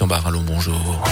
[0.00, 1.02] Jean Barallon, bonjour.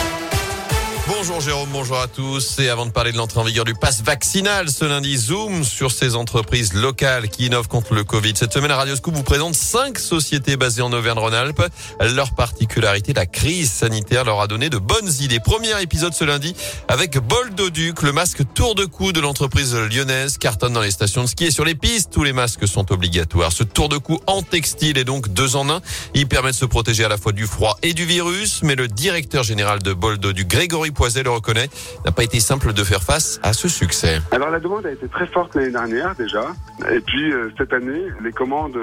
[1.08, 2.58] Bonjour Jérôme, bonjour à tous.
[2.58, 5.92] Et avant de parler de l'entrée en vigueur du pass vaccinal, ce lundi, zoom sur
[5.92, 8.32] ces entreprises locales qui innovent contre le Covid.
[8.34, 11.62] Cette semaine, Radio vous présente cinq sociétés basées en Auvergne-Rhône-Alpes.
[12.00, 15.38] Leur particularité, la crise sanitaire leur a donné de bonnes idées.
[15.38, 16.56] Premier épisode ce lundi
[16.88, 21.28] avec Boldoduc, le masque tour de cou de l'entreprise lyonnaise, cartonne dans les stations de
[21.28, 22.10] ski et sur les pistes.
[22.12, 23.52] Tous les masques sont obligatoires.
[23.52, 25.80] Ce tour de cou en textile est donc deux en un.
[26.14, 28.62] Il permet de se protéger à la fois du froid et du virus.
[28.64, 31.68] Mais le directeur général de Boldoduc, Grégory Poiset le reconnaît,
[32.04, 34.20] n'a pas été simple de faire face à ce succès.
[34.32, 36.52] Alors la demande a été très forte l'année dernière déjà,
[36.90, 38.78] et puis euh, cette année, les commandes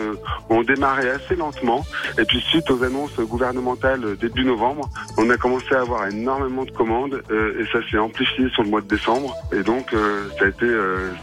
[0.49, 1.83] ont démarré assez lentement,
[2.19, 6.71] et puis suite aux annonces gouvernementales début novembre, on a commencé à avoir énormément de
[6.71, 10.45] commandes, euh, et ça s'est amplifié sur le mois de décembre, et donc euh, ça
[10.45, 10.67] a été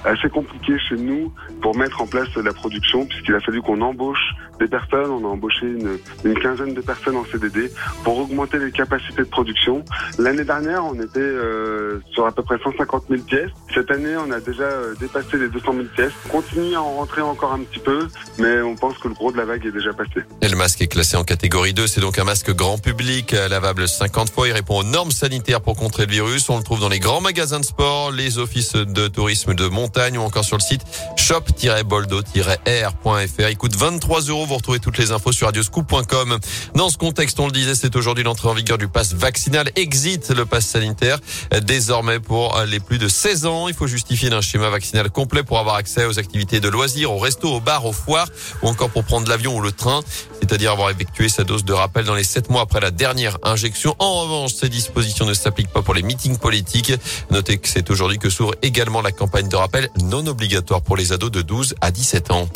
[0.05, 4.34] assez compliqué chez nous pour mettre en place la production, puisqu'il a fallu qu'on embauche
[4.59, 7.70] des personnes, on a embauché une quinzaine de personnes en CDD
[8.05, 9.84] pour augmenter les capacités de production.
[10.19, 13.50] L'année dernière, on était euh, sur à peu près 150 000 pièces.
[13.75, 16.12] Cette année, on a déjà euh, dépassé les 200 000 pièces.
[16.27, 19.33] On continue à en rentrer encore un petit peu, mais on pense que le gros
[19.33, 20.25] de la vague est déjà passé.
[20.41, 21.86] Et le masque est classé en catégorie 2.
[21.86, 24.48] C'est donc un masque grand public, euh, lavable 50 fois.
[24.48, 26.48] Il répond aux normes sanitaires pour contrer le virus.
[26.48, 30.19] On le trouve dans les grands magasins de sport, les offices de tourisme de montagne
[30.19, 30.83] ou encore sur le site
[31.17, 33.51] shop-boldo-r.fr.
[33.51, 34.47] Il coûte 23 euros.
[34.47, 36.39] Vous retrouvez toutes les infos sur radioscoop.com.
[36.75, 39.70] Dans ce contexte, on le disait, c'est aujourd'hui l'entrée en vigueur du pass vaccinal.
[39.77, 41.19] Exit le pass sanitaire.
[41.63, 45.59] Désormais, pour les plus de 16 ans, il faut justifier d'un schéma vaccinal complet pour
[45.59, 48.29] avoir accès aux activités de loisirs, au resto, au bar, aux foires
[48.63, 50.01] ou encore pour prendre l'avion ou le train,
[50.41, 53.95] c'est-à-dire avoir effectué sa dose de rappel dans les 7 mois après la dernière injection.
[53.98, 56.93] En revanche, ces dispositions ne s'appliquent pas pour les meetings politiques.
[57.31, 61.13] Notez que c'est aujourd'hui que s'ouvre également la campagne de rappel non obligatoire pour les
[61.13, 62.48] ados de 12 à 17 ans.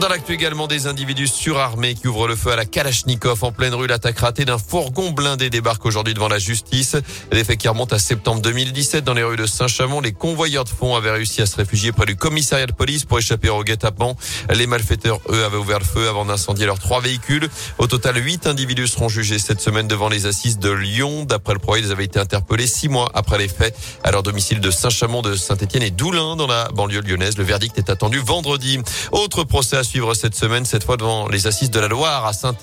[0.00, 3.74] Dans l'actu également, des individus surarmés qui ouvrent le feu à la Kalachnikov en pleine
[3.74, 3.88] rue.
[3.88, 6.94] L'attaque ratée d'un fourgon blindé débarque aujourd'hui devant la justice.
[7.32, 10.00] Les faits qui remontent à septembre 2017 dans les rues de Saint-Chamond.
[10.00, 13.18] Les convoyeurs de fonds avaient réussi à se réfugier près du commissariat de police pour
[13.18, 14.14] échapper au guet-apens.
[14.54, 17.48] Les malfaiteurs, eux, avaient ouvert le feu avant d'incendier leurs trois véhicules.
[17.78, 21.24] Au total, huit individus seront jugés cette semaine devant les assises de Lyon.
[21.24, 24.60] D'après le progrès, ils avaient été interpellés six mois après les faits à leur domicile
[24.60, 27.36] de Saint-Chamond, de Saint-Etienne et d'Oulin dans la banlieue lyonnaise.
[27.36, 28.78] Le verdict est attendu vendredi.
[29.10, 32.54] Autre procès suivre cette semaine, cette fois devant les assises de la Loire à saint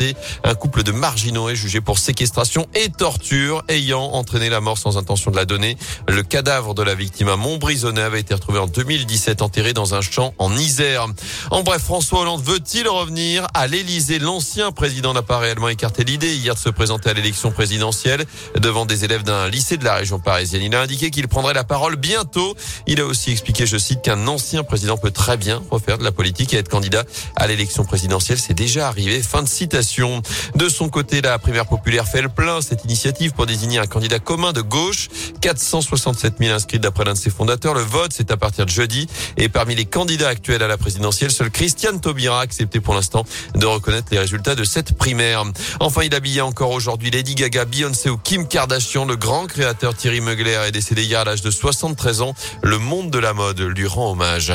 [0.44, 4.98] Un couple de marginaux est jugé pour séquestration et torture ayant entraîné la mort sans
[4.98, 5.76] intention de la donner.
[6.08, 10.02] Le cadavre de la victime à Montbrisonnais avait été retrouvé en 2017 enterré dans un
[10.02, 11.08] champ en Isère.
[11.50, 14.20] En bref, François Hollande veut-il revenir à l'Élysée?
[14.20, 18.24] L'ancien président n'a pas réellement écarté l'idée hier de se présenter à l'élection présidentielle
[18.60, 20.62] devant des élèves d'un lycée de la région parisienne.
[20.62, 22.56] Il a indiqué qu'il prendrait la parole bientôt.
[22.86, 26.12] Il a aussi expliqué, je cite, qu'un ancien président peut très bien refaire de la
[26.12, 27.04] politique et être candidat
[27.36, 28.40] à l'élection présidentielle.
[28.40, 29.22] C'est déjà arrivé.
[29.22, 30.22] Fin de citation.
[30.56, 32.62] De son côté, la primaire populaire fait le plein.
[32.62, 35.10] Cette initiative pour désigner un candidat commun de gauche.
[35.42, 37.74] 467 000 inscrits d'après l'un de ses fondateurs.
[37.74, 39.08] Le vote, c'est à partir de jeudi.
[39.38, 43.26] Et parmi les candidats actuels à la présidentielle, seul Christiane Taubira a accepté pour l'instant
[43.56, 45.44] de reconnaître les résultats de cette primaire.
[45.80, 49.06] Enfin, il habillait encore aujourd'hui Lady Gaga, Beyoncé ou Kim Kardashian.
[49.06, 52.34] Le grand créateur Thierry Mugler est décédé hier à l'âge de 73 ans.
[52.64, 54.54] Le monde de la mode lui rend hommage.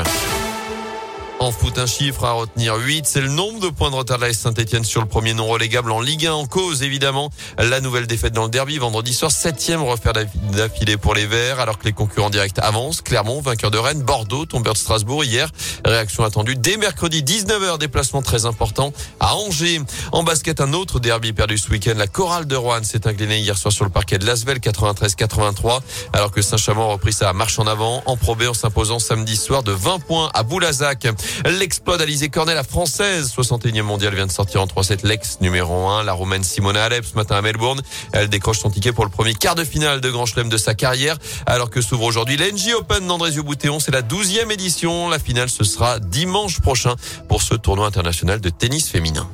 [1.41, 3.07] En foot, un chiffre à retenir 8.
[3.07, 5.91] C'est le nombre de points de retard de la Saint-Etienne sur le premier non relégable
[5.91, 7.31] en Ligue 1 en cause, évidemment.
[7.57, 9.31] La nouvelle défaite dans le derby vendredi soir.
[9.31, 13.01] Septième refaire d'affilée pour les Verts alors que les concurrents directs avancent.
[13.01, 14.03] Clermont, vainqueur de Rennes.
[14.03, 15.49] Bordeaux, tombeur de Strasbourg hier.
[15.83, 17.79] Réaction attendue dès mercredi 19h.
[17.79, 19.81] Déplacement très important à Angers.
[20.11, 21.95] En basket, un autre derby perdu ce week-end.
[21.97, 25.79] La chorale de Rouen s'est inclinée hier soir sur le parquet de Lasvel 93-83
[26.13, 29.63] alors que Saint-Chamond a repris sa marche en avant en probé en s'imposant samedi soir
[29.63, 31.07] de 20 points à Boulazac.
[31.45, 36.03] L'exploit d'Alizé Cornet, la française, 61e mondiale, vient de sortir en 3-7 l'ex numéro 1,
[36.03, 37.81] la roumaine Simona Alep ce matin à Melbourne.
[38.13, 40.73] Elle décroche son ticket pour le premier quart de finale de Grand Chelem de sa
[40.73, 43.79] carrière, alors que s'ouvre aujourd'hui l'NG Open d'Andrézieux Boutéon.
[43.79, 45.09] C'est la 12e édition.
[45.09, 46.95] La finale, ce sera dimanche prochain
[47.27, 49.29] pour ce tournoi international de tennis féminin.